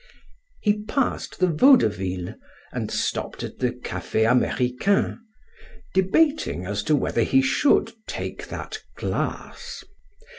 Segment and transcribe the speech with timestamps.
[0.63, 2.33] He passed the Vaudeville
[2.71, 5.19] and stopped at the Cafe Americain,
[5.93, 9.83] debating as to whether he should take that "glass."